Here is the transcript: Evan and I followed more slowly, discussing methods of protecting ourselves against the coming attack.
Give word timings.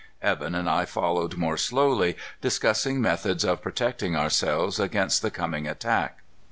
Evan 0.23 0.55
and 0.55 0.67
I 0.67 0.85
followed 0.85 1.35
more 1.37 1.57
slowly, 1.57 2.17
discussing 2.41 2.99
methods 2.99 3.43
of 3.45 3.61
protecting 3.61 4.15
ourselves 4.15 4.79
against 4.79 5.21
the 5.21 5.29
coming 5.29 5.67
attack. 5.67 6.23